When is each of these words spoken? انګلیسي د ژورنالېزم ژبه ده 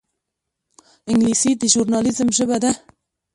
انګلیسي 1.11 1.51
د 1.61 1.63
ژورنالېزم 1.73 2.27
ژبه 2.37 2.57
ده 2.63 2.71